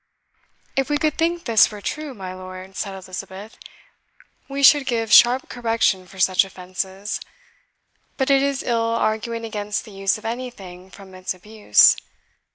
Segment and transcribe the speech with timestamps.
[0.75, 3.55] "If we could think this were true, my lord," said Elizabeth,
[4.49, 7.21] "we should give sharp correction for such offences.
[8.17, 11.95] But it is ill arguing against the use of anything from its abuse.